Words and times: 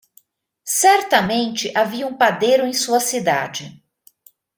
Certamente 0.65 1.71
havia 1.77 2.07
um 2.07 2.17
padeiro 2.17 2.65
em 2.65 2.73
sua 2.73 2.99
cidade. 2.99 3.79